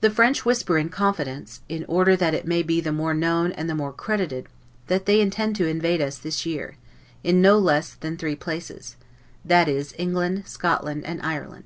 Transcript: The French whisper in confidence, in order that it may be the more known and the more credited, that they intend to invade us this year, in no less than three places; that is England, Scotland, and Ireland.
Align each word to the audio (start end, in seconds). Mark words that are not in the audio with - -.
The 0.00 0.10
French 0.10 0.44
whisper 0.44 0.78
in 0.78 0.90
confidence, 0.90 1.60
in 1.68 1.84
order 1.86 2.14
that 2.14 2.34
it 2.34 2.46
may 2.46 2.62
be 2.62 2.80
the 2.80 2.92
more 2.92 3.14
known 3.14 3.50
and 3.50 3.68
the 3.68 3.74
more 3.74 3.92
credited, 3.92 4.46
that 4.86 5.06
they 5.06 5.20
intend 5.20 5.56
to 5.56 5.66
invade 5.66 6.00
us 6.00 6.18
this 6.18 6.46
year, 6.46 6.76
in 7.24 7.42
no 7.42 7.58
less 7.58 7.94
than 7.94 8.16
three 8.16 8.36
places; 8.36 8.94
that 9.44 9.66
is 9.66 9.92
England, 9.98 10.46
Scotland, 10.46 11.04
and 11.04 11.20
Ireland. 11.22 11.64